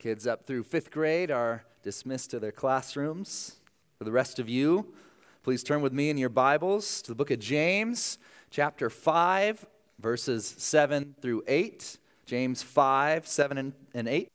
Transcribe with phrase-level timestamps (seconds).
[0.00, 3.56] Kids up through fifth grade are dismissed to their classrooms.
[3.98, 4.94] For the rest of you,
[5.42, 8.16] please turn with me in your Bibles to the book of James,
[8.48, 9.66] chapter 5,
[9.98, 11.98] verses 7 through 8.
[12.24, 14.30] James 5, 7 and 8.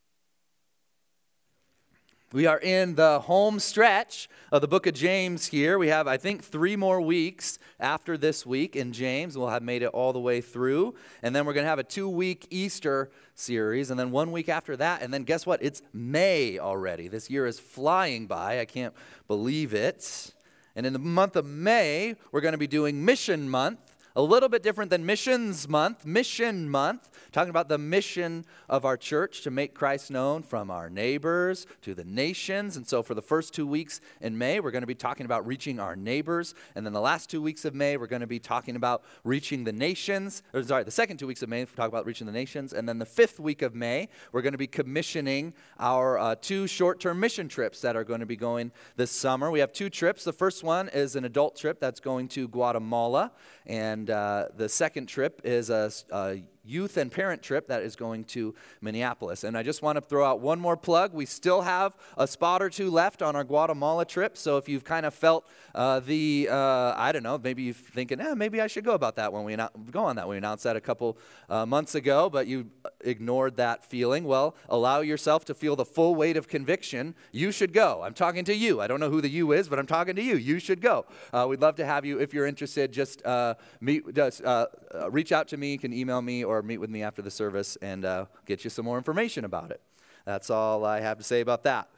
[2.34, 5.78] We are in the home stretch of the book of James here.
[5.78, 9.38] We have, I think, three more weeks after this week in James.
[9.38, 10.96] We'll have made it all the way through.
[11.22, 13.92] And then we're going to have a two week Easter series.
[13.92, 15.04] And then one week after that.
[15.04, 15.62] And then guess what?
[15.62, 17.08] It's May already.
[17.08, 18.60] This year is flying by.
[18.60, 18.96] I can't
[19.28, 20.34] believe it.
[20.76, 23.85] And in the month of May, we're going to be doing Mission Month
[24.16, 26.06] a little bit different than Missions Month.
[26.06, 30.90] Mission Month, talking about the mission of our church to make Christ known from our
[30.90, 32.78] neighbors to the nations.
[32.78, 35.46] And so, for the first two weeks in May, we're going to be talking about
[35.46, 36.56] reaching our neighbors.
[36.76, 39.66] And then the last two weeks of May, we're going to be talking about reaching
[39.66, 40.44] the nations.
[40.54, 42.72] Or, sorry, the second two weeks of May, we talk about reaching the nations.
[42.72, 46.68] And then the fifth week of May, we're going to be commissioning our uh, two
[46.68, 49.52] short term mission trips that are going to be going this summer.
[49.52, 50.24] We have two trips.
[50.24, 53.34] The first one is an adult trip that's going to Guatemala.
[53.66, 57.96] And and uh, the second trip is a, a youth and parent trip that is
[57.96, 59.44] going to Minneapolis.
[59.44, 61.14] And I just want to throw out one more plug.
[61.14, 64.38] We still have a spot or two left on our Guatemala trip.
[64.38, 68.20] So if you've kind of felt uh, the, uh, I don't know, maybe you're thinking,
[68.20, 69.56] eh, maybe I should go about that when we
[69.92, 70.28] go on that.
[70.28, 71.18] We announced that a couple
[71.50, 72.70] uh, months ago, but you
[73.02, 74.24] ignored that feeling.
[74.24, 77.16] Well, allow yourself to feel the full weight of conviction.
[77.32, 78.02] You should go.
[78.04, 78.82] I'm talking to you.
[78.82, 80.36] I don't know who the you is, but I'm talking to you.
[80.36, 81.06] You should go.
[81.32, 82.92] Uh, we'd love to have you if you're interested.
[82.92, 84.68] Just uh, meet, just uh,
[85.10, 85.72] reach out to me.
[85.74, 88.64] You can email me or or meet with me after the service and uh, get
[88.64, 89.82] you some more information about it.
[90.26, 91.90] That's all I have to say about that.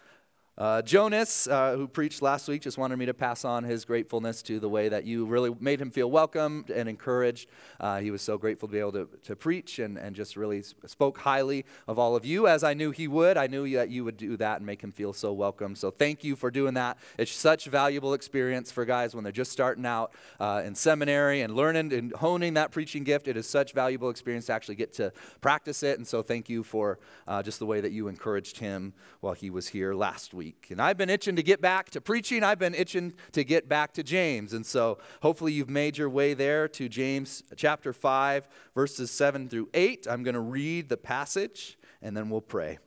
[0.58, 4.42] Uh, Jonas, uh, who preached last week, just wanted me to pass on his gratefulness
[4.42, 7.48] to the way that you really made him feel welcomed and encouraged.
[7.80, 10.64] Uh, he was so grateful to be able to, to preach and, and just really
[10.64, 13.38] spoke highly of all of you, as I knew he would.
[13.38, 15.76] I knew that you would do that and make him feel so welcome.
[15.76, 16.98] So thank you for doing that.
[17.20, 21.56] It's such valuable experience for guys when they're just starting out uh, in seminary and
[21.56, 23.28] learning and honing that preaching gift.
[23.28, 26.00] It is such valuable experience to actually get to practice it.
[26.00, 26.98] And so thank you for
[27.28, 30.68] uh, just the way that you encouraged him while he was here last week week.
[30.70, 32.42] And I've been itching to get back to preaching.
[32.42, 34.54] I've been itching to get back to James.
[34.54, 39.68] And so hopefully you've made your way there to James chapter 5, verses 7 through
[39.74, 40.08] 8.
[40.10, 42.80] I'm going to read the passage and then we'll pray.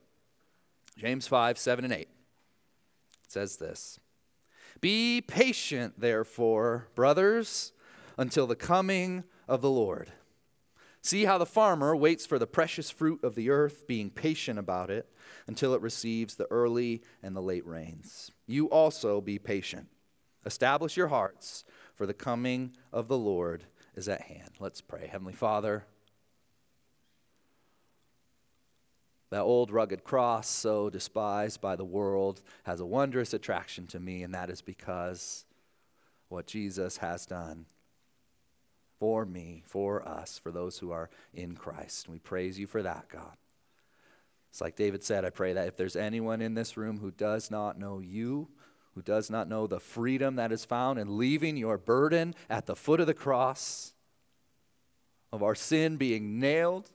[0.97, 2.01] James 5, 7 and 8.
[2.01, 2.09] It
[3.29, 4.01] says this
[4.81, 7.73] Be patient, therefore, brothers,
[8.17, 10.13] until the coming of the Lord.
[11.03, 14.91] See how the farmer waits for the precious fruit of the earth, being patient about
[14.91, 15.09] it
[15.47, 18.31] until it receives the early and the late rains.
[18.47, 19.89] You also be patient.
[20.45, 24.51] Establish your hearts, for the coming of the Lord is at hand.
[24.59, 25.07] Let's pray.
[25.07, 25.87] Heavenly Father,
[29.31, 34.23] that old rugged cross, so despised by the world, has a wondrous attraction to me,
[34.23, 35.45] and that is because
[36.29, 37.67] what Jesus has done
[39.01, 42.07] for me, for us, for those who are in Christ.
[42.07, 43.37] And We praise you for that, God.
[44.51, 47.51] It's like David said, I pray that if there's anyone in this room who does
[47.51, 48.49] not know you,
[48.95, 52.77] who does not know the freedom that is found in leaving your burden at the
[52.77, 53.95] foot of the cross,
[55.33, 56.91] of our sin being nailed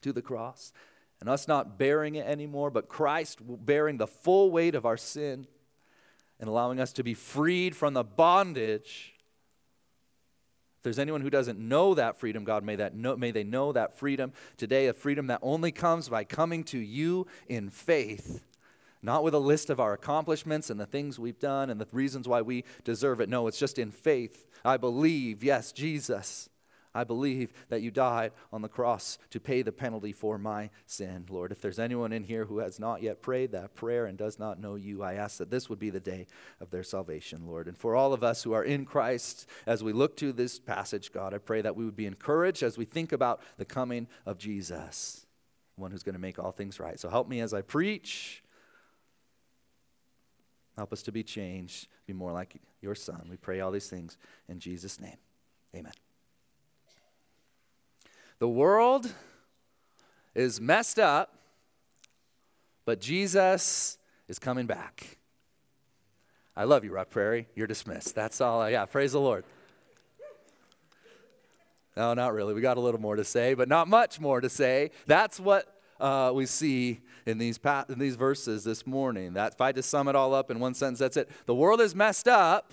[0.00, 0.72] to the cross,
[1.20, 5.46] and us not bearing it anymore, but Christ bearing the full weight of our sin
[6.38, 9.12] and allowing us to be freed from the bondage
[10.80, 13.70] if there's anyone who doesn't know that freedom, God, may, that know, may they know
[13.70, 18.42] that freedom today, a freedom that only comes by coming to you in faith,
[19.02, 22.26] not with a list of our accomplishments and the things we've done and the reasons
[22.26, 23.28] why we deserve it.
[23.28, 24.46] No, it's just in faith.
[24.64, 26.48] I believe, yes, Jesus
[26.94, 31.26] I believe that you died on the cross to pay the penalty for my sin,
[31.30, 31.52] Lord.
[31.52, 34.58] If there's anyone in here who has not yet prayed that prayer and does not
[34.58, 36.26] know you, I ask that this would be the day
[36.60, 37.68] of their salvation, Lord.
[37.68, 41.12] And for all of us who are in Christ, as we look to this passage,
[41.12, 44.38] God, I pray that we would be encouraged as we think about the coming of
[44.38, 45.26] Jesus,
[45.76, 46.98] one who's going to make all things right.
[46.98, 48.42] So help me as I preach.
[50.76, 53.26] Help us to be changed, be more like your Son.
[53.30, 54.18] We pray all these things
[54.48, 55.18] in Jesus' name.
[55.74, 55.92] Amen.
[58.40, 59.12] The world
[60.34, 61.36] is messed up,
[62.86, 63.98] but Jesus
[64.28, 65.18] is coming back.
[66.56, 67.48] I love you, Rock Prairie.
[67.54, 68.14] You're dismissed.
[68.14, 68.62] That's all.
[68.62, 68.90] I, got.
[68.90, 69.44] praise the Lord.
[71.98, 72.54] No, not really.
[72.54, 74.90] We got a little more to say, but not much more to say.
[75.06, 79.34] That's what uh, we see in these, pa- in these verses this morning.
[79.34, 81.28] That, if I just sum it all up in one sentence, that's it.
[81.44, 82.72] The world is messed up,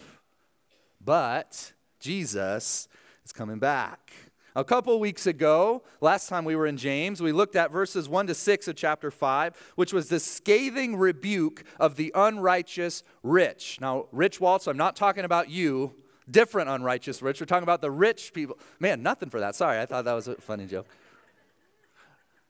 [1.04, 2.88] but Jesus
[3.25, 4.14] is coming back.
[4.57, 8.25] A couple weeks ago, last time we were in James, we looked at verses 1
[8.25, 13.77] to 6 of chapter 5, which was the scathing rebuke of the unrighteous rich.
[13.80, 15.94] Now, Rich Waltz, I'm not talking about you,
[16.27, 17.39] different unrighteous rich.
[17.39, 18.57] We're talking about the rich people.
[18.80, 19.54] Man, nothing for that.
[19.54, 20.88] Sorry, I thought that was a funny joke.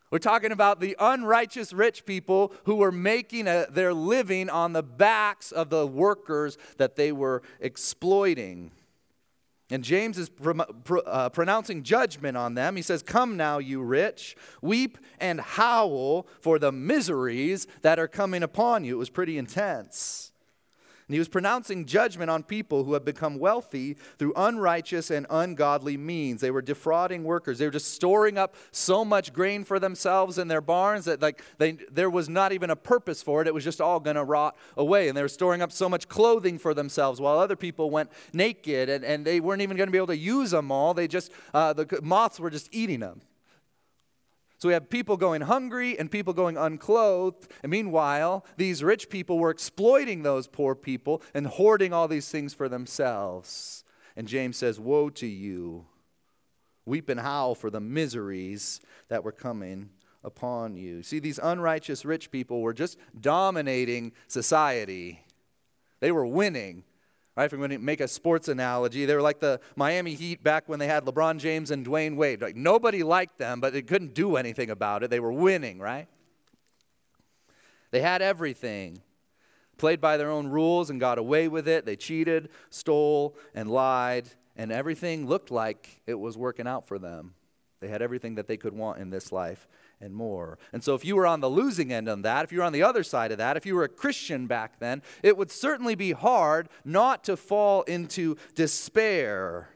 [0.10, 4.82] We're talking about the unrighteous rich people who were making a, their living on the
[4.82, 8.72] backs of the workers that they were exploiting.
[9.70, 10.54] And James is pr-
[10.84, 12.76] pr- uh, pronouncing judgment on them.
[12.78, 18.44] He says, Come now, you rich, weep and howl for the miseries that are coming
[18.44, 18.96] upon you.
[18.96, 20.27] It was pretty intense.
[21.08, 25.96] And he was pronouncing judgment on people who had become wealthy through unrighteous and ungodly
[25.96, 26.42] means.
[26.42, 27.60] They were defrauding workers.
[27.60, 31.42] They were just storing up so much grain for themselves in their barns that like
[31.60, 33.48] they, there was not even a purpose for it.
[33.48, 35.08] It was just all going to rot away.
[35.08, 38.90] And they were storing up so much clothing for themselves while other people went naked
[38.90, 40.94] and, and they weren't even going to be able to use them all.
[40.94, 43.22] They just, uh, the moths were just eating them.
[44.58, 47.52] So we have people going hungry and people going unclothed.
[47.62, 52.54] And meanwhile, these rich people were exploiting those poor people and hoarding all these things
[52.54, 53.84] for themselves.
[54.16, 55.86] And James says, Woe to you!
[56.86, 59.90] Weep and howl for the miseries that were coming
[60.24, 61.04] upon you.
[61.04, 65.24] See, these unrighteous rich people were just dominating society,
[66.00, 66.84] they were winning.
[67.38, 70.44] Right, if we're going to make a sports analogy, they were like the Miami Heat
[70.44, 72.42] back when they had LeBron James and Dwyane Wade.
[72.42, 75.12] Like nobody liked them, but they couldn't do anything about it.
[75.12, 76.08] They were winning, right?
[77.92, 79.04] They had everything.
[79.78, 81.86] Played by their own rules and got away with it.
[81.86, 87.36] They cheated, stole, and lied, and everything looked like it was working out for them.
[87.80, 89.68] They had everything that they could want in this life
[90.02, 90.58] and more.
[90.74, 92.74] And so, if you were on the losing end on that, if you were on
[92.74, 95.96] the other side of that, if you were a Christian back then, it would certainly
[95.96, 99.70] be hard not to fall into despair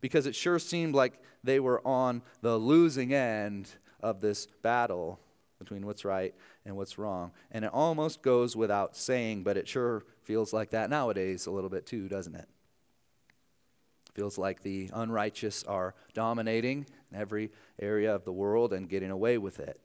[0.00, 3.70] because it sure seemed like they were on the losing end
[4.02, 5.20] of this battle
[5.58, 6.34] between what's right
[6.64, 7.32] and what's wrong.
[7.50, 11.70] And it almost goes without saying, but it sure feels like that nowadays a little
[11.70, 12.48] bit too, doesn't it?
[14.14, 19.38] Feels like the unrighteous are dominating in every area of the world and getting away
[19.38, 19.80] with it.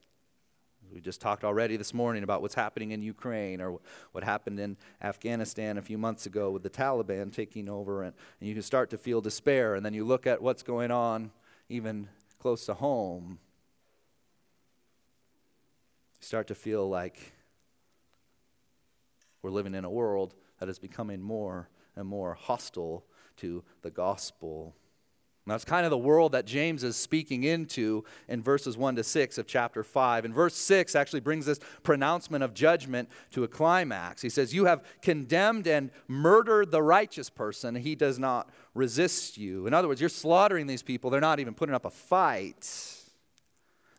[0.91, 3.79] We just talked already this morning about what's happening in Ukraine or
[4.11, 8.47] what happened in Afghanistan a few months ago with the Taliban taking over, and, and
[8.47, 9.75] you can start to feel despair.
[9.75, 11.31] And then you look at what's going on
[11.69, 12.07] even
[12.39, 13.39] close to home.
[16.21, 17.33] You start to feel like
[19.41, 23.05] we're living in a world that is becoming more and more hostile
[23.37, 24.75] to the gospel.
[25.45, 29.03] And that's kind of the world that James is speaking into in verses 1 to
[29.03, 30.25] 6 of chapter 5.
[30.25, 34.23] And verse 6 actually brings this pronouncement of judgment to a climax.
[34.23, 39.67] He says, You have condemned and murdered the righteous person, he does not resist you.
[39.67, 42.94] In other words, you're slaughtering these people, they're not even putting up a fight.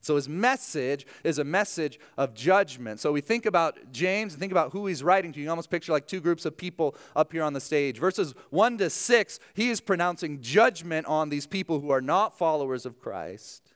[0.06, 3.00] So his message is a message of judgment.
[3.00, 5.40] So we think about James and think about who he's writing to.
[5.40, 7.98] You almost picture like two groups of people up here on the stage.
[7.98, 12.86] Verses 1 to 6, he is pronouncing judgment on these people who are not followers
[12.86, 13.74] of Christ,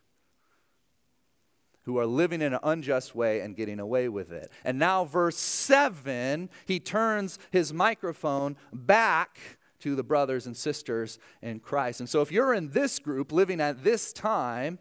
[1.83, 4.53] who are living in an unjust way and getting away with it.
[4.65, 9.41] And now, verse 7, he turns his microphone back
[9.81, 11.99] to the brothers and sisters in Christ.
[11.99, 14.79] And so if you're in this group living at this time,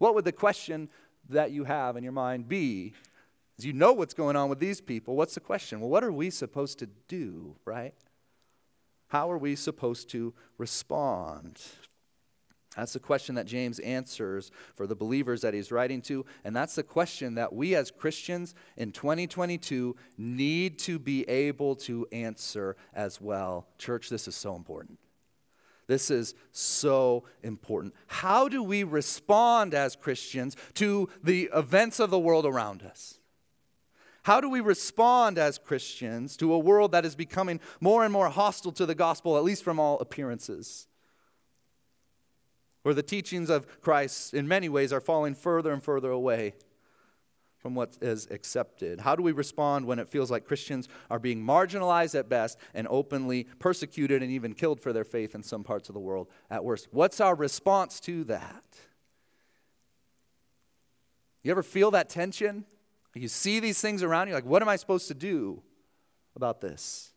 [0.00, 0.88] what would the question
[1.28, 2.94] that you have in your mind be?
[3.58, 5.78] As you know what's going on with these people, what's the question?
[5.78, 7.92] Well, what are we supposed to do, right?
[9.08, 11.60] How are we supposed to respond?
[12.74, 16.24] That's the question that James answers for the believers that he's writing to.
[16.44, 22.06] And that's the question that we as Christians in 2022 need to be able to
[22.10, 23.66] answer as well.
[23.76, 24.98] Church, this is so important.
[25.90, 27.94] This is so important.
[28.06, 33.18] How do we respond as Christians to the events of the world around us?
[34.22, 38.28] How do we respond as Christians to a world that is becoming more and more
[38.28, 40.86] hostile to the gospel, at least from all appearances?
[42.84, 46.54] Where the teachings of Christ, in many ways, are falling further and further away
[47.60, 49.00] from what is accepted?
[49.00, 52.88] How do we respond when it feels like Christians are being marginalized at best and
[52.90, 56.64] openly persecuted and even killed for their faith in some parts of the world at
[56.64, 56.88] worst?
[56.90, 58.64] What's our response to that?
[61.42, 62.64] You ever feel that tension?
[63.14, 65.62] You see these things around you, like, what am I supposed to do
[66.36, 67.09] about this?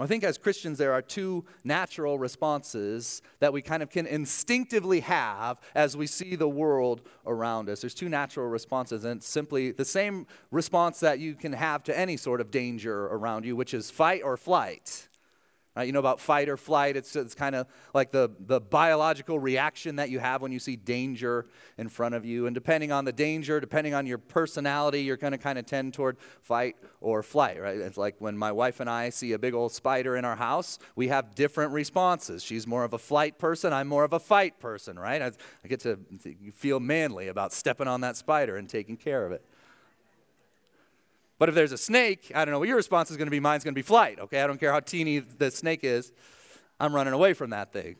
[0.00, 5.00] I think as Christians, there are two natural responses that we kind of can instinctively
[5.00, 7.82] have as we see the world around us.
[7.82, 11.96] There's two natural responses, and it's simply the same response that you can have to
[11.96, 15.08] any sort of danger around you, which is fight or flight.
[15.76, 15.88] Right?
[15.88, 16.96] You know about fight or flight.
[16.96, 20.76] It's, it's kind of like the, the biological reaction that you have when you see
[20.76, 22.46] danger in front of you.
[22.46, 25.92] And depending on the danger, depending on your personality, you're going to kind of tend
[25.92, 27.60] toward fight or flight.
[27.60, 27.76] Right?
[27.76, 30.78] It's like when my wife and I see a big old spider in our house,
[30.94, 32.44] we have different responses.
[32.44, 33.72] She's more of a flight person.
[33.72, 34.96] I'm more of a fight person.
[34.96, 35.20] Right?
[35.20, 35.32] I,
[35.64, 35.98] I get to
[36.54, 39.44] feel manly about stepping on that spider and taking care of it.
[41.38, 43.40] But if there's a snake, I don't know what your response is going to be.
[43.40, 44.42] Mine's going to be flight, okay?
[44.42, 46.12] I don't care how teeny the snake is.
[46.78, 47.96] I'm running away from that thing.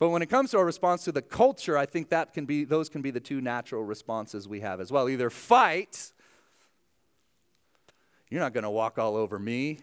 [0.00, 2.64] But when it comes to our response to the culture, I think that can be
[2.64, 5.10] those can be the two natural responses we have as well.
[5.10, 6.12] Either fight,
[8.30, 9.80] you're not going to walk all over me,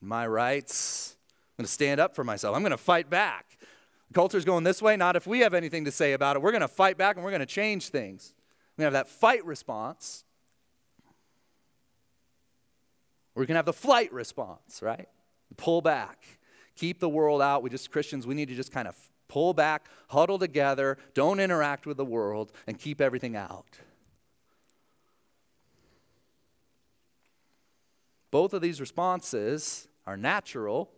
[0.00, 1.16] my rights.
[1.58, 2.54] I'm going to stand up for myself.
[2.54, 3.58] I'm going to fight back.
[4.06, 6.42] The culture's going this way, not if we have anything to say about it.
[6.42, 8.34] We're going to fight back and we're going to change things.
[8.78, 10.24] We have that fight response.
[13.34, 15.08] We're going to have the flight response, right?
[15.56, 16.24] Pull back.
[16.76, 17.62] Keep the world out.
[17.62, 21.86] We just, Christians, we need to just kind of pull back, huddle together, don't interact
[21.86, 23.66] with the world, and keep everything out.
[28.30, 30.90] Both of these responses are natural,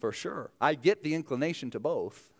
[0.00, 0.50] for sure.
[0.60, 2.30] I get the inclination to both,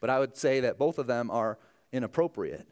[0.00, 1.58] but I would say that both of them are
[1.92, 2.66] inappropriate.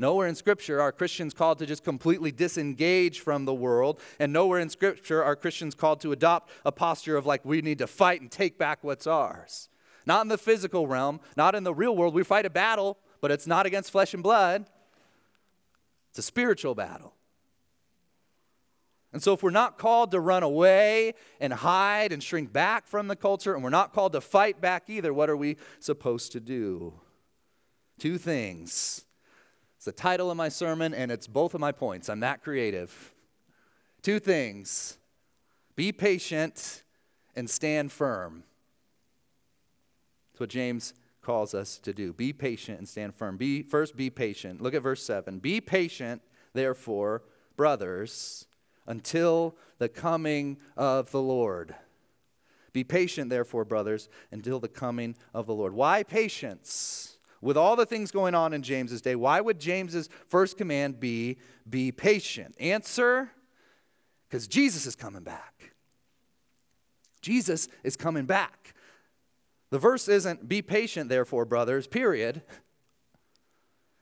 [0.00, 4.00] Nowhere in Scripture are Christians called to just completely disengage from the world.
[4.20, 7.78] And nowhere in Scripture are Christians called to adopt a posture of like, we need
[7.78, 9.68] to fight and take back what's ours.
[10.06, 12.14] Not in the physical realm, not in the real world.
[12.14, 14.66] We fight a battle, but it's not against flesh and blood,
[16.10, 17.14] it's a spiritual battle.
[19.12, 23.08] And so, if we're not called to run away and hide and shrink back from
[23.08, 26.40] the culture, and we're not called to fight back either, what are we supposed to
[26.40, 26.92] do?
[27.98, 29.06] Two things
[29.88, 32.10] the title of my sermon, and it's both of my points.
[32.10, 33.14] I'm that creative.
[34.02, 34.98] Two things
[35.76, 36.82] be patient
[37.34, 38.42] and stand firm.
[40.30, 40.92] That's what James
[41.22, 42.12] calls us to do.
[42.12, 43.38] Be patient and stand firm.
[43.38, 44.60] Be, first, be patient.
[44.60, 45.38] Look at verse 7.
[45.38, 46.20] Be patient,
[46.52, 47.22] therefore,
[47.56, 48.46] brothers,
[48.86, 51.74] until the coming of the Lord.
[52.74, 55.72] Be patient, therefore, brothers, until the coming of the Lord.
[55.72, 57.17] Why patience?
[57.40, 61.38] With all the things going on in James's day, why would James's first command be
[61.68, 62.54] be patient?
[62.58, 63.30] Answer
[64.28, 65.72] because Jesus is coming back.
[67.20, 68.74] Jesus is coming back.
[69.70, 72.42] The verse isn't be patient, therefore, brothers, period.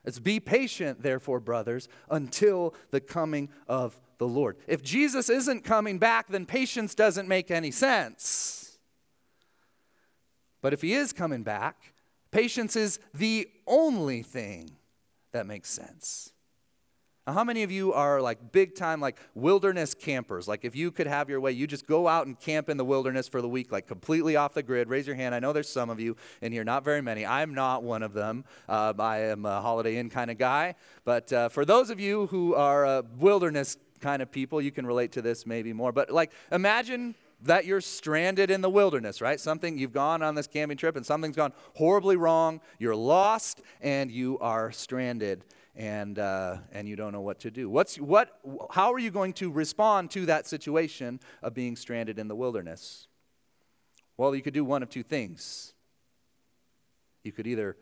[0.05, 4.55] It's be patient, therefore, brothers, until the coming of the Lord.
[4.65, 8.79] If Jesus isn't coming back, then patience doesn't make any sense.
[10.61, 11.93] But if he is coming back,
[12.31, 14.71] Patience is the only thing
[15.31, 16.31] that makes sense.
[17.27, 20.47] Now, how many of you are like big time, like wilderness campers?
[20.47, 22.85] Like, if you could have your way, you just go out and camp in the
[22.85, 24.87] wilderness for the week, like completely off the grid.
[24.87, 25.35] Raise your hand.
[25.35, 27.25] I know there's some of you in here, not very many.
[27.25, 28.45] I'm not one of them.
[28.69, 30.75] Uh, I am a Holiday Inn kind of guy.
[31.03, 34.85] But uh, for those of you who are uh, wilderness kind of people, you can
[34.85, 35.91] relate to this maybe more.
[35.91, 39.39] But like, imagine that you're stranded in the wilderness, right?
[39.39, 42.61] Something you've gone on this camping trip and something's gone horribly wrong.
[42.79, 47.69] You're lost and you are stranded and uh, and you don't know what to do.
[47.69, 48.39] What's what?
[48.71, 53.07] How are you going to respond to that situation of being stranded in the wilderness?
[54.17, 55.73] Well, you could do one of two things.
[57.23, 57.77] You could either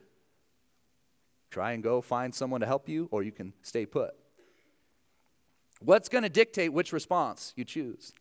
[1.50, 4.14] try and go find someone to help you, or you can stay put.
[5.80, 8.12] What's going to dictate which response you choose?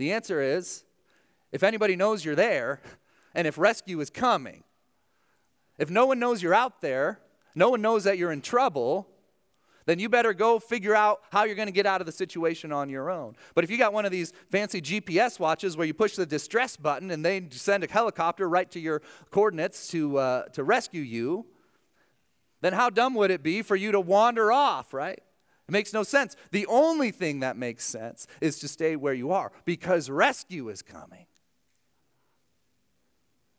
[0.00, 0.84] The answer is
[1.52, 2.80] if anybody knows you're there,
[3.34, 4.64] and if rescue is coming,
[5.76, 7.20] if no one knows you're out there,
[7.54, 9.06] no one knows that you're in trouble,
[9.84, 12.72] then you better go figure out how you're going to get out of the situation
[12.72, 13.36] on your own.
[13.54, 16.78] But if you got one of these fancy GPS watches where you push the distress
[16.78, 21.44] button and they send a helicopter right to your coordinates to, uh, to rescue you,
[22.62, 25.20] then how dumb would it be for you to wander off, right?
[25.70, 26.34] It makes no sense.
[26.50, 30.82] The only thing that makes sense is to stay where you are because rescue is
[30.82, 31.26] coming.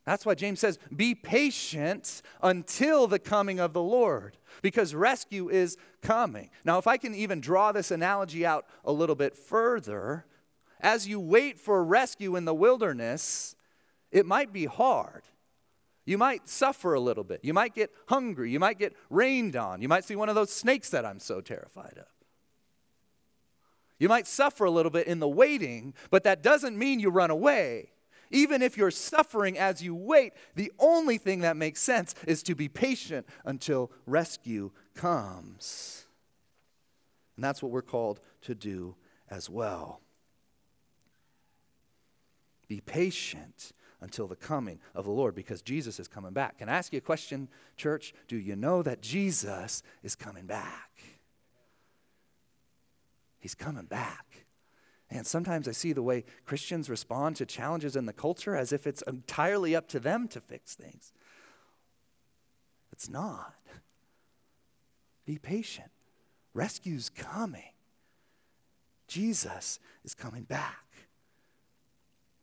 [0.05, 5.77] That's why James says, Be patient until the coming of the Lord, because rescue is
[6.01, 6.49] coming.
[6.65, 10.25] Now, if I can even draw this analogy out a little bit further,
[10.81, 13.55] as you wait for rescue in the wilderness,
[14.11, 15.23] it might be hard.
[16.05, 17.41] You might suffer a little bit.
[17.43, 18.51] You might get hungry.
[18.51, 19.81] You might get rained on.
[19.81, 22.07] You might see one of those snakes that I'm so terrified of.
[23.99, 27.29] You might suffer a little bit in the waiting, but that doesn't mean you run
[27.29, 27.91] away.
[28.31, 32.55] Even if you're suffering as you wait, the only thing that makes sense is to
[32.55, 36.05] be patient until rescue comes.
[37.35, 38.95] And that's what we're called to do
[39.29, 40.01] as well.
[42.67, 46.57] Be patient until the coming of the Lord because Jesus is coming back.
[46.57, 48.13] Can I ask you a question, church?
[48.27, 50.89] Do you know that Jesus is coming back?
[53.39, 54.45] He's coming back.
[55.09, 58.87] And sometimes I see the way Christians respond to challenges in the culture as if
[58.87, 61.11] it's entirely up to them to fix things.
[62.91, 63.55] It's not.
[65.25, 65.91] Be patient.
[66.53, 67.73] Rescue's coming.
[69.07, 70.85] Jesus is coming back.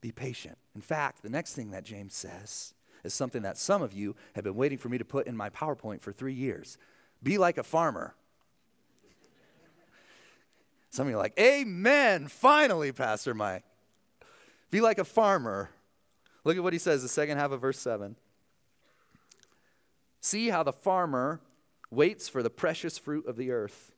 [0.00, 0.58] Be patient.
[0.74, 2.74] In fact, the next thing that James says
[3.04, 5.50] is something that some of you have been waiting for me to put in my
[5.50, 6.78] PowerPoint for three years.
[7.22, 8.14] Be like a farmer.
[10.90, 13.64] Some of you are like, Amen, finally, Pastor Mike.
[14.70, 15.70] Be like a farmer.
[16.44, 18.16] Look at what he says, the second half of verse 7.
[20.20, 21.40] See how the farmer
[21.90, 23.92] waits for the precious fruit of the earth,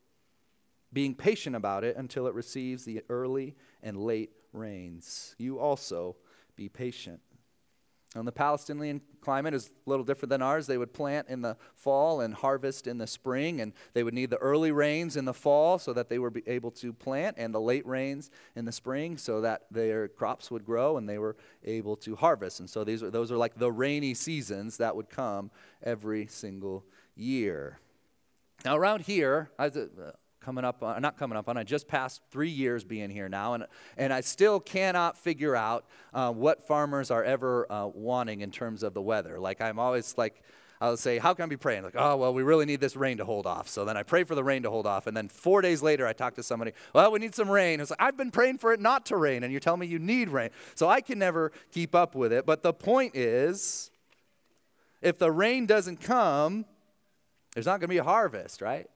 [0.92, 5.34] being patient about it until it receives the early and late rains.
[5.38, 6.16] You also
[6.56, 7.20] be patient.
[8.16, 10.66] And the Palestinian climate is a little different than ours.
[10.66, 14.30] They would plant in the fall and harvest in the spring, and they would need
[14.30, 17.60] the early rains in the fall so that they were able to plant, and the
[17.60, 21.94] late rains in the spring so that their crops would grow and they were able
[21.98, 22.58] to harvest.
[22.58, 26.84] And so these are, those are like the rainy seasons that would come every single
[27.14, 27.78] year.
[28.64, 29.78] Now, around here, I, uh,
[30.40, 33.54] coming up on, not coming up on, I just passed three years being here now,
[33.54, 33.66] and,
[33.96, 38.82] and I still cannot figure out uh, what farmers are ever uh, wanting in terms
[38.82, 39.38] of the weather.
[39.38, 40.42] Like, I'm always like,
[40.80, 41.84] I'll say, How can I be praying?
[41.84, 43.68] Like, oh, well, we really need this rain to hold off.
[43.68, 45.06] So then I pray for the rain to hold off.
[45.06, 47.80] And then four days later, I talk to somebody, Well, we need some rain.
[47.80, 49.98] It's like, I've been praying for it not to rain, and you're telling me you
[49.98, 50.50] need rain.
[50.74, 52.46] So I can never keep up with it.
[52.46, 53.90] But the point is,
[55.02, 56.64] if the rain doesn't come,
[57.54, 58.88] there's not going to be a harvest, right?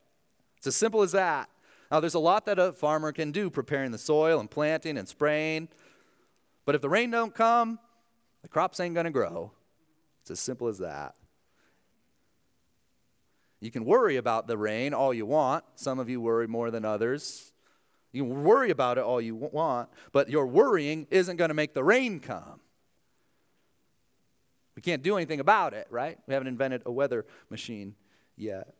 [0.65, 1.47] It's as simple as that.
[1.91, 5.07] Now, there's a lot that a farmer can do preparing the soil and planting and
[5.07, 5.67] spraying.
[6.65, 7.77] But if the rain don't come,
[8.41, 9.51] the crops ain't going to grow.
[10.23, 11.13] It's as simple as that.
[13.59, 15.63] You can worry about the rain all you want.
[15.75, 17.53] Some of you worry more than others.
[18.11, 21.75] You can worry about it all you want, but your worrying isn't going to make
[21.75, 22.59] the rain come.
[24.75, 26.17] We can't do anything about it, right?
[26.25, 27.93] We haven't invented a weather machine
[28.35, 28.73] yet.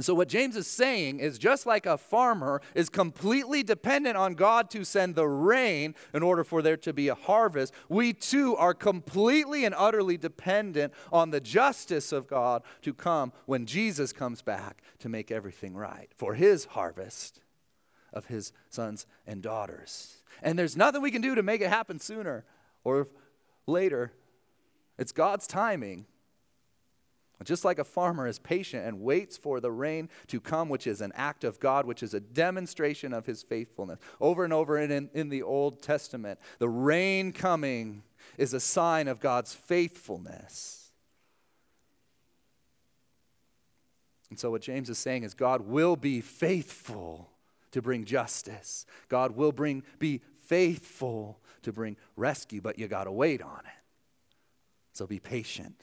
[0.00, 4.70] So, what James is saying is just like a farmer is completely dependent on God
[4.70, 8.74] to send the rain in order for there to be a harvest, we too are
[8.74, 14.82] completely and utterly dependent on the justice of God to come when Jesus comes back
[15.00, 17.40] to make everything right for his harvest
[18.12, 20.22] of his sons and daughters.
[20.42, 22.44] And there's nothing we can do to make it happen sooner
[22.84, 23.08] or
[23.66, 24.12] later,
[24.98, 26.06] it's God's timing.
[27.44, 31.00] Just like a farmer is patient and waits for the rain to come, which is
[31.00, 33.98] an act of God, which is a demonstration of his faithfulness.
[34.20, 38.02] Over and over in, in the Old Testament, the rain coming
[38.38, 40.90] is a sign of God's faithfulness.
[44.30, 47.28] And so, what James is saying is God will be faithful
[47.72, 53.12] to bring justice, God will bring, be faithful to bring rescue, but you got to
[53.12, 53.82] wait on it.
[54.92, 55.76] So, be patient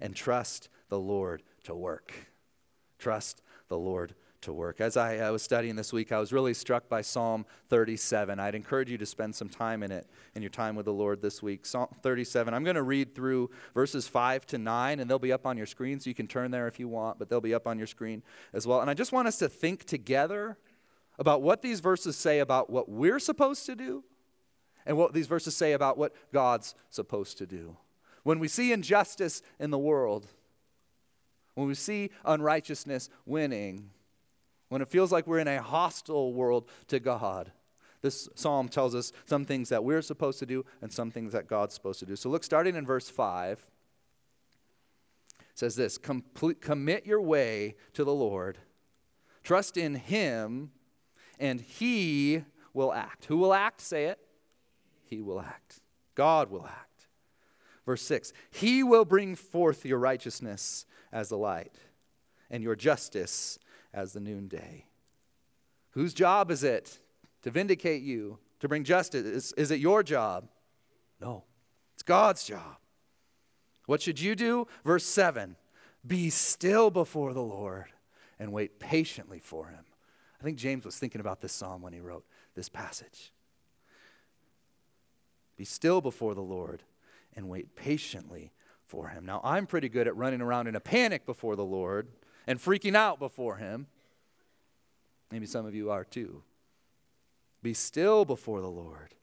[0.00, 2.12] and trust the Lord to work.
[2.98, 4.80] Trust the Lord to work.
[4.80, 8.40] As I, I, was studying this week, I was really struck by Psalm 37.
[8.40, 11.20] I'd encourage you to spend some time in it in your time with the Lord
[11.20, 11.66] this week.
[11.66, 12.54] Psalm 37.
[12.54, 15.66] I'm going to read through verses 5 to 9, and they'll be up on your
[15.66, 17.86] screen, so you can turn there if you want, but they'll be up on your
[17.86, 18.22] screen
[18.54, 18.80] as well.
[18.80, 20.56] And I just want us to think together
[21.18, 24.04] about what these verses say about what we're supposed to do
[24.86, 27.76] and what these verses say about what God's supposed to do.
[28.22, 30.26] When we see injustice in the world,
[31.54, 33.90] when we see unrighteousness winning,
[34.68, 37.52] when it feels like we're in a hostile world to God,
[38.02, 41.46] this psalm tells us some things that we're supposed to do and some things that
[41.46, 42.16] God's supposed to do.
[42.16, 43.70] So look, starting in verse 5,
[45.54, 48.58] says this Complete, Commit your way to the Lord,
[49.42, 50.70] trust in Him,
[51.38, 53.26] and He will act.
[53.26, 53.80] Who will act?
[53.80, 54.18] Say it.
[55.04, 55.80] He will act.
[56.14, 56.89] God will act.
[57.90, 61.74] Verse 6 He will bring forth your righteousness as the light,
[62.48, 63.58] and your justice
[63.92, 64.86] as the noonday.
[65.90, 67.00] Whose job is it
[67.42, 69.26] to vindicate you, to bring justice?
[69.26, 70.48] Is, is it your job?
[71.20, 71.42] No,
[71.94, 72.76] it's God's job.
[73.86, 74.68] What should you do?
[74.84, 75.56] Verse 7
[76.06, 77.86] Be still before the Lord
[78.38, 79.84] and wait patiently for him.
[80.40, 82.24] I think James was thinking about this psalm when he wrote
[82.54, 83.32] this passage.
[85.56, 86.84] Be still before the Lord
[87.36, 88.52] and wait patiently
[88.86, 89.24] for him.
[89.24, 92.08] Now, I'm pretty good at running around in a panic before the Lord
[92.46, 93.86] and freaking out before him.
[95.30, 96.42] Maybe some of you are too.
[97.62, 99.14] Be still before the Lord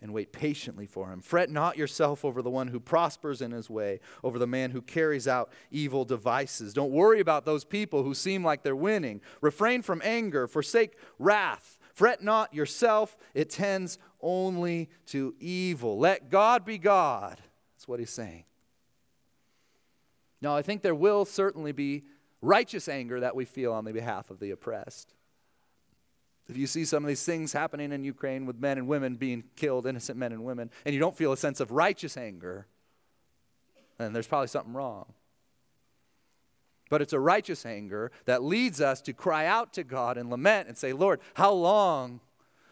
[0.00, 1.20] and wait patiently for him.
[1.20, 4.82] Fret not yourself over the one who prospers in his way, over the man who
[4.82, 6.74] carries out evil devices.
[6.74, 9.20] Don't worry about those people who seem like they're winning.
[9.40, 11.78] Refrain from anger, forsake wrath.
[11.94, 15.98] Fret not yourself, it tends only to evil.
[15.98, 17.40] Let God be God.
[17.86, 18.42] That's what he's saying.
[20.42, 22.02] Now, I think there will certainly be
[22.42, 25.14] righteous anger that we feel on the behalf of the oppressed.
[26.48, 29.44] If you see some of these things happening in Ukraine with men and women being
[29.54, 32.66] killed, innocent men and women, and you don't feel a sense of righteous anger,
[33.98, 35.12] then there's probably something wrong.
[36.90, 40.66] But it's a righteous anger that leads us to cry out to God and lament
[40.66, 42.18] and say, Lord, how long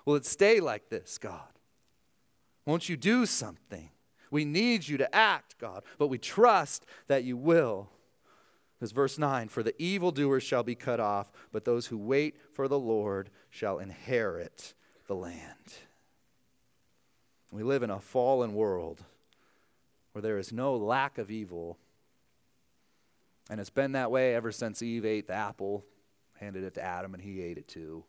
[0.04, 1.52] will it stay like this, God?
[2.66, 3.90] Won't you do something?
[4.34, 7.88] We need you to act, God, but we trust that you will.
[8.74, 12.66] Because verse 9, for the evildoers shall be cut off, but those who wait for
[12.66, 14.74] the Lord shall inherit
[15.06, 15.74] the land.
[17.52, 19.04] We live in a fallen world
[20.10, 21.78] where there is no lack of evil.
[23.48, 25.84] And it's been that way ever since Eve ate the apple,
[26.40, 28.02] handed it to Adam, and he ate it too.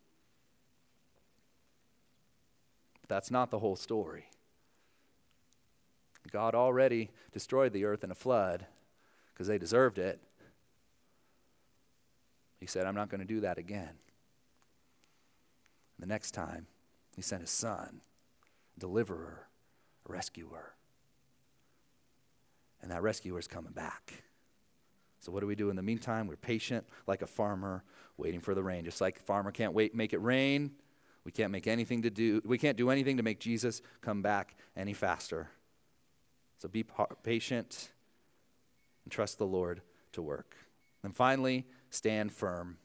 [3.02, 4.26] But that's not the whole story.
[6.32, 8.66] God already destroyed the earth in a flood
[9.34, 10.20] because they deserved it.
[12.60, 13.96] He said, I'm not going to do that again.
[16.00, 16.68] The next time,
[17.16, 18.02] he sent his son,
[18.78, 19.48] deliverer,
[20.08, 20.74] rescuer.
[22.82, 24.24] And that rescuer is coming back.
[25.20, 26.28] So what do we do in the meantime?
[26.28, 27.84] We're patient like a farmer
[28.18, 28.86] waiting for the rain.
[28.86, 30.72] Just like a farmer can't wait make it rain,
[31.24, 34.56] we can't make anything to do we can't do anything to make Jesus come back
[34.78, 35.50] any faster.
[36.60, 36.86] So be
[37.24, 37.90] patient
[39.04, 39.82] and trust the Lord
[40.14, 40.56] to work.
[41.04, 42.78] And finally, stand firm.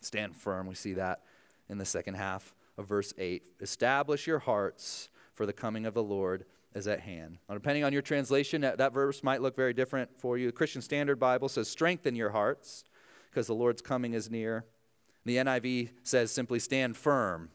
[0.00, 0.66] Stand firm.
[0.66, 1.22] We see that
[1.68, 3.42] in the second half of verse 8.
[3.60, 7.38] Establish your hearts, for the coming of the Lord is at hand.
[7.48, 10.46] Now, depending on your translation, that, that verse might look very different for you.
[10.46, 12.84] The Christian Standard Bible says, Strengthen your hearts,
[13.30, 14.64] because the Lord's coming is near.
[15.24, 17.50] The NIV says simply, Stand firm.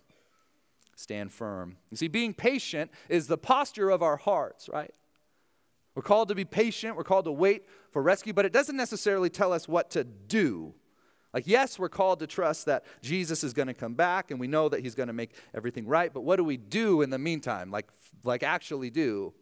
[0.96, 1.78] Stand firm.
[1.92, 4.94] You see, being patient is the posture of our hearts, right?
[5.96, 9.30] We're called to be patient, we're called to wait for rescue, but it doesn't necessarily
[9.30, 10.74] tell us what to do.
[11.34, 14.48] Like, yes, we're called to trust that Jesus is going to come back and we
[14.48, 17.18] know that he's going to make everything right, but what do we do in the
[17.18, 17.72] meantime?
[17.72, 17.88] Like,
[18.24, 19.34] like actually do?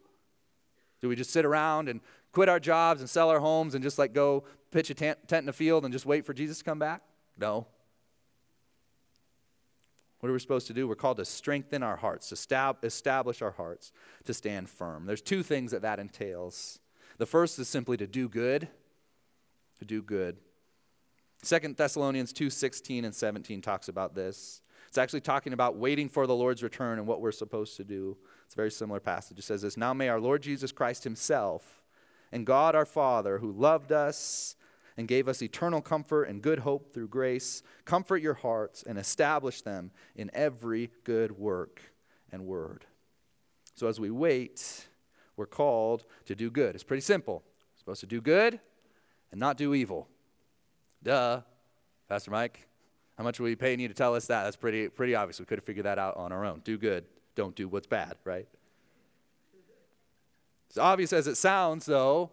[1.01, 1.99] Do we just sit around and
[2.31, 5.43] quit our jobs and sell our homes and just like go pitch a tent, tent
[5.43, 7.01] in a field and just wait for Jesus to come back?
[7.37, 7.67] No.
[10.21, 10.87] What are we supposed to do?
[10.87, 13.91] We're called to strengthen our hearts, to establish our hearts,
[14.25, 15.07] to stand firm.
[15.07, 16.79] There's two things that that entails.
[17.17, 18.67] The first is simply to do good,
[19.79, 20.37] to do good.
[21.41, 24.61] Second Thessalonians 2 16 and 17 talks about this.
[24.87, 28.15] It's actually talking about waiting for the Lord's return and what we're supposed to do.
[28.45, 29.39] It's a very similar passage.
[29.39, 31.81] It says this Now may our Lord Jesus Christ Himself
[32.31, 34.55] and God our Father, who loved us
[34.97, 39.61] and gave us eternal comfort and good hope through grace, comfort your hearts and establish
[39.61, 41.81] them in every good work
[42.31, 42.85] and word.
[43.75, 44.87] So as we wait,
[45.35, 46.75] we're called to do good.
[46.75, 47.43] It's pretty simple.
[47.45, 48.59] We're supposed to do good
[49.31, 50.07] and not do evil.
[51.03, 51.41] Duh.
[52.07, 52.67] Pastor Mike,
[53.17, 54.43] how much are we paying you to tell us that?
[54.43, 55.39] That's pretty, pretty obvious.
[55.39, 56.59] We could have figured that out on our own.
[56.65, 58.47] Do good, don't do what's bad, right?
[60.71, 62.31] As obvious as it sounds, though,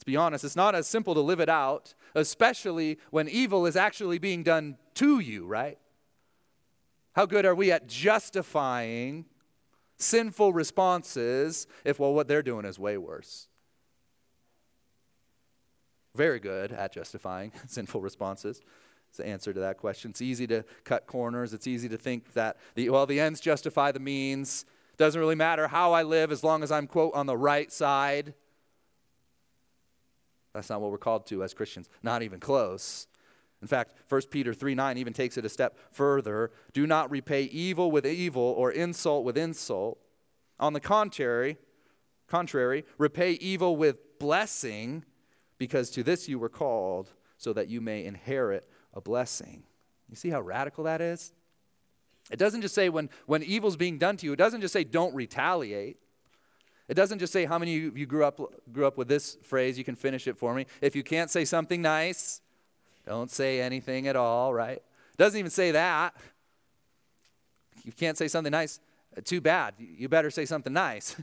[0.00, 3.76] Let's be honest, it's not as simple to live it out, especially when evil is
[3.76, 5.76] actually being done to you, right?
[7.12, 9.26] How good are we at justifying
[9.98, 13.48] sinful responses if, well, what they're doing is way worse?
[16.14, 18.62] Very good at justifying sinful responses.
[19.10, 20.12] It's the answer to that question.
[20.12, 21.52] It's easy to cut corners.
[21.52, 24.64] It's easy to think that, the, well, the ends justify the means.
[24.96, 28.32] Doesn't really matter how I live as long as I'm, quote, on the right side.
[30.52, 33.06] That's not what we're called to as Christians, not even close.
[33.62, 36.50] In fact, 1 Peter 3 9 even takes it a step further.
[36.72, 39.98] Do not repay evil with evil or insult with insult.
[40.58, 41.58] On the contrary,
[42.26, 45.04] contrary, repay evil with blessing,
[45.58, 49.64] because to this you were called, so that you may inherit a blessing.
[50.08, 51.32] You see how radical that is?
[52.30, 54.84] It doesn't just say when, when evil's being done to you, it doesn't just say
[54.84, 55.98] don't retaliate.
[56.90, 58.40] It doesn't just say how many of you grew up,
[58.72, 59.78] grew up with this phrase.
[59.78, 60.66] You can finish it for me.
[60.80, 62.40] If you can't say something nice,
[63.06, 64.78] don't say anything at all, right?
[64.78, 66.16] It doesn't even say that.
[67.84, 68.80] You can't say something nice,
[69.16, 69.74] uh, too bad.
[69.78, 71.14] You better say something nice.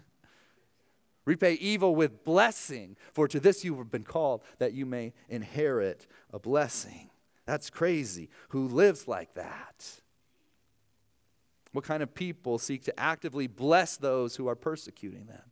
[1.25, 6.07] Repay evil with blessing, for to this you have been called, that you may inherit
[6.31, 7.09] a blessing.
[7.45, 8.29] That's crazy.
[8.49, 9.99] Who lives like that?
[11.73, 15.43] What kind of people seek to actively bless those who are persecuting them?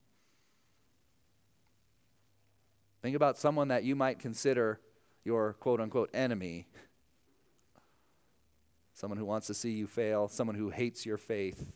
[3.06, 4.80] Think about someone that you might consider
[5.24, 6.66] your quote unquote enemy.
[8.96, 11.72] Someone who wants to see you fail, someone who hates your faith,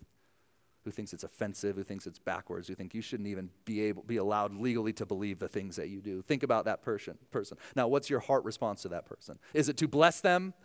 [0.86, 4.02] who thinks it's offensive, who thinks it's backwards, who think you shouldn't even be able
[4.02, 6.24] be allowed legally to believe the things that you do.
[6.24, 7.60] Think about that person person.
[7.76, 9.38] Now, what's your heart response to that person?
[9.54, 10.56] Is it to bless them?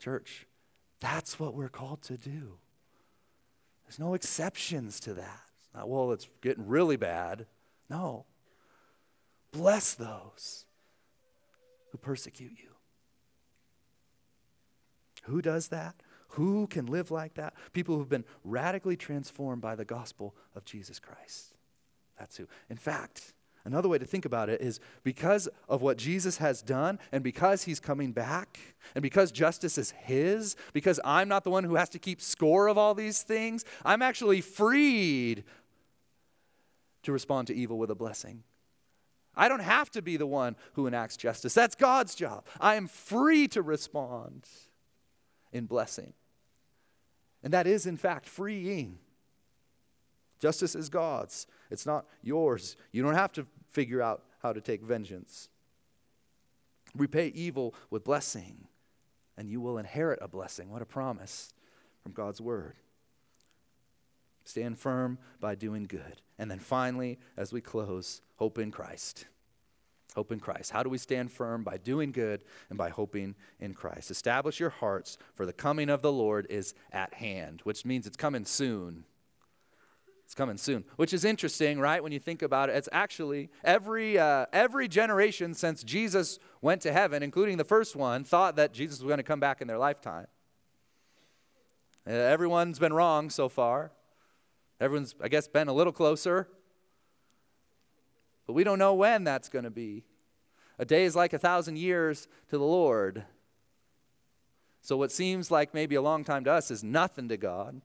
[0.00, 0.48] Church,
[0.98, 2.54] that's what we're called to do.
[3.84, 5.42] There's no exceptions to that.
[5.76, 7.46] Not, well, it's getting really bad.
[7.90, 8.26] No.
[9.52, 10.66] Bless those
[11.90, 12.70] who persecute you.
[15.24, 15.94] Who does that?
[16.32, 17.54] Who can live like that?
[17.72, 21.54] People who've been radically transformed by the gospel of Jesus Christ.
[22.18, 22.46] That's who.
[22.68, 23.32] In fact,
[23.64, 27.64] another way to think about it is because of what Jesus has done, and because
[27.64, 28.58] he's coming back,
[28.94, 32.68] and because justice is his, because I'm not the one who has to keep score
[32.68, 35.44] of all these things, I'm actually freed
[37.08, 38.42] to respond to evil with a blessing.
[39.34, 41.54] I don't have to be the one who enacts justice.
[41.54, 42.44] That's God's job.
[42.60, 44.46] I am free to respond
[45.50, 46.12] in blessing.
[47.42, 48.98] And that is, in fact, freeing.
[50.38, 52.76] Justice is God's, it's not yours.
[52.92, 55.48] You don't have to figure out how to take vengeance.
[56.94, 58.66] Repay evil with blessing,
[59.34, 60.68] and you will inherit a blessing.
[60.68, 61.54] What a promise
[62.02, 62.74] from God's word.
[64.48, 66.22] Stand firm by doing good.
[66.38, 69.26] And then finally, as we close, hope in Christ.
[70.14, 70.70] Hope in Christ.
[70.70, 71.62] How do we stand firm?
[71.62, 74.10] By doing good and by hoping in Christ.
[74.10, 78.16] Establish your hearts, for the coming of the Lord is at hand, which means it's
[78.16, 79.04] coming soon.
[80.24, 82.02] It's coming soon, which is interesting, right?
[82.02, 86.92] When you think about it, it's actually every uh, every generation since Jesus went to
[86.92, 89.78] heaven, including the first one, thought that Jesus was going to come back in their
[89.78, 90.26] lifetime.
[92.06, 93.92] Uh, everyone's been wrong so far.
[94.80, 96.48] Everyone's, I guess, been a little closer.
[98.46, 100.04] But we don't know when that's going to be.
[100.78, 103.24] A day is like a thousand years to the Lord.
[104.80, 107.82] So what seems like maybe a long time to us is nothing to God.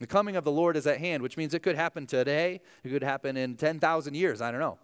[0.00, 2.88] The coming of the Lord is at hand, which means it could happen today, it
[2.88, 4.78] could happen in 10,000 years, I don't know.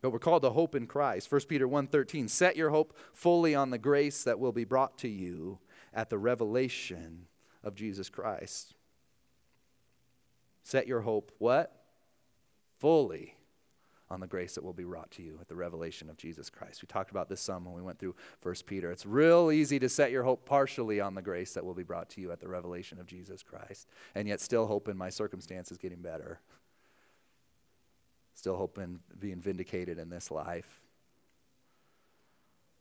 [0.00, 1.32] But we're called to hope in Christ.
[1.32, 5.08] 1 Peter 1:13, set your hope fully on the grace that will be brought to
[5.08, 5.58] you
[5.94, 7.26] at the revelation
[7.62, 8.74] of Jesus Christ.
[10.62, 11.72] Set your hope, what?
[12.78, 13.36] Fully
[14.10, 16.82] on the grace that will be wrought to you at the revelation of Jesus Christ.
[16.82, 18.90] We talked about this some when we went through 1 Peter.
[18.90, 22.10] It's real easy to set your hope partially on the grace that will be brought
[22.10, 25.78] to you at the revelation of Jesus Christ, and yet still hope in my circumstances
[25.78, 26.40] getting better.
[28.34, 30.80] Still hoping being vindicated in this life.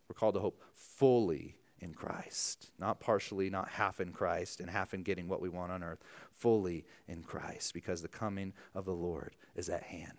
[0.10, 2.72] We're called to hope fully in Christ.
[2.80, 6.00] Not partially, not half in Christ, and half in getting what we want on earth.
[6.32, 10.18] Fully in Christ, because the coming of the Lord is at hand.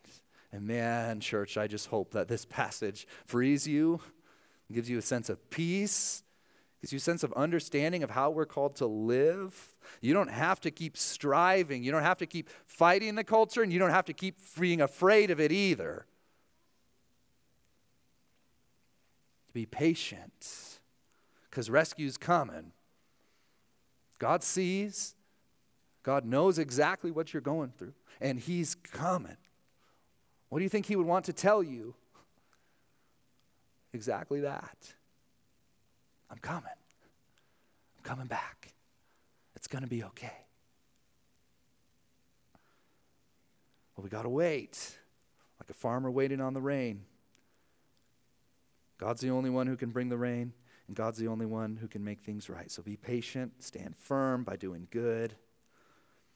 [0.53, 4.01] And man, church, I just hope that this passage frees you,
[4.71, 6.23] gives you a sense of peace,
[6.81, 9.75] gives you a sense of understanding of how we're called to live.
[10.03, 13.73] You don't have to keep striving, you don't have to keep fighting the culture, and
[13.73, 16.05] you don't have to keep being afraid of it either.
[19.55, 20.74] Be patient
[21.55, 22.73] because rescue's coming.
[24.19, 25.15] God sees,
[26.03, 29.37] God knows exactly what you're going through, and He's coming.
[30.49, 31.95] What do you think He would want to tell you?
[33.93, 34.95] Exactly that.
[36.29, 36.65] I'm coming.
[36.65, 38.75] I'm coming back.
[39.55, 40.33] It's going to be okay.
[43.97, 44.99] Well, we got to wait,
[45.61, 47.03] like a farmer waiting on the rain.
[48.99, 50.53] God's the only one who can bring the rain.
[50.87, 52.71] And God's the only one who can make things right.
[52.71, 55.35] So be patient, stand firm by doing good.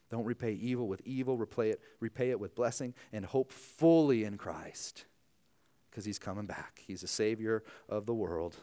[0.09, 4.37] Don't repay evil with evil, repay it, repay it with blessing, and hope fully in
[4.37, 5.05] Christ
[5.89, 6.81] because he's coming back.
[6.87, 8.55] He's a Savior of the world.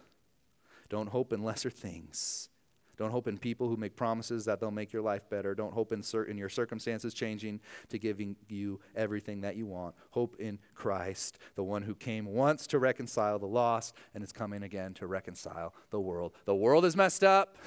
[0.89, 2.49] Don't hope in lesser things.
[2.97, 5.55] Don't hope in people who make promises that they'll make your life better.
[5.55, 9.95] Don't hope in, cir- in your circumstances changing to giving you everything that you want.
[10.11, 14.63] Hope in Christ, the one who came once to reconcile the lost and is coming
[14.63, 16.33] again to reconcile the world.
[16.47, 17.59] The world is messed up,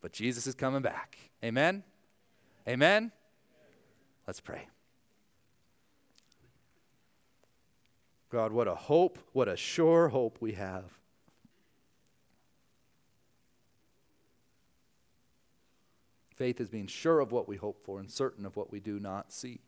[0.00, 1.18] but Jesus is coming back.
[1.44, 1.82] Amen?
[2.68, 3.10] Amen?
[4.26, 4.68] Let's pray.
[8.30, 11.01] God, what a hope, what a sure hope we have
[16.42, 18.98] Faith is being sure of what we hope for and certain of what we do
[18.98, 19.60] not see.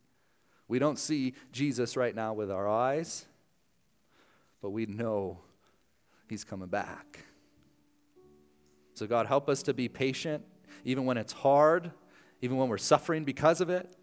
[0.66, 3.26] We don't see Jesus right now with our eyes,
[4.60, 5.38] but we know
[6.28, 7.26] He's coming back.
[8.94, 10.44] So, God, help us to be patient,
[10.84, 11.92] even when it's hard,
[12.42, 13.94] even when we're suffering because of it.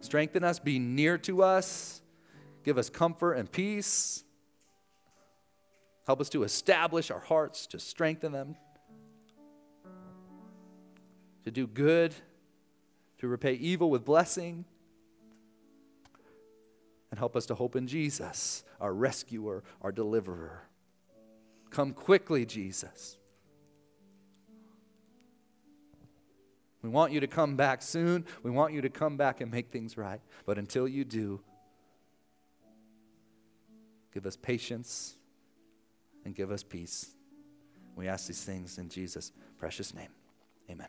[0.00, 2.02] Strengthen us, be near to us,
[2.64, 4.24] give us comfort and peace.
[6.04, 8.56] Help us to establish our hearts, to strengthen them,
[11.46, 12.12] to do good,
[13.18, 14.64] to repay evil with blessing.
[17.08, 20.64] And help us to hope in Jesus, our rescuer, our deliverer.
[21.70, 23.16] Come quickly, Jesus.
[26.82, 28.24] We want you to come back soon.
[28.42, 30.20] We want you to come back and make things right.
[30.46, 31.40] But until you do,
[34.12, 35.14] give us patience
[36.24, 37.12] and give us peace.
[37.94, 40.10] We ask these things in Jesus' precious name.
[40.68, 40.88] Amen.